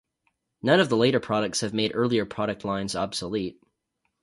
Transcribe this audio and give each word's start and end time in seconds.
None 0.63 0.79
of 0.79 0.89
the 0.89 0.97
later 0.97 1.19
products 1.19 1.61
have 1.61 1.75
made 1.75 1.91
earlier 1.93 2.25
product 2.25 2.65
lines 2.65 2.95
obsolete. 2.95 3.61